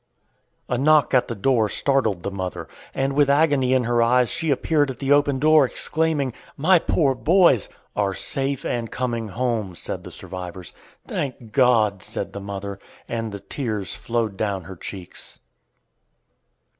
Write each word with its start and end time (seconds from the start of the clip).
A 0.67 0.79
knock 0.79 1.13
at 1.13 1.27
the 1.27 1.35
door 1.35 1.69
startled 1.69 2.23
the 2.23 2.31
mother, 2.31 2.67
and, 2.91 3.13
with 3.13 3.29
agony 3.29 3.73
in 3.75 3.83
her 3.83 4.01
eyes, 4.01 4.29
she 4.31 4.49
appeared 4.49 4.89
at 4.89 4.97
the 4.97 5.11
open 5.11 5.37
door, 5.37 5.63
exclaiming, 5.63 6.33
"My 6.57 6.79
poor 6.79 7.13
boys!" 7.13 7.69
"Are 7.95 8.15
safe, 8.15 8.65
and 8.65 8.89
coming 8.91 9.27
home," 9.27 9.75
said 9.75 10.03
the 10.03 10.09
survivors. 10.09 10.73
"Thank 11.05 11.51
God!" 11.51 12.01
said 12.01 12.33
the 12.33 12.41
mother, 12.41 12.79
and 13.07 13.31
the 13.31 13.39
tears 13.41 13.93
flowed 13.93 14.37
down 14.37 14.63
her 14.63 14.75
cheeks. 14.75 15.37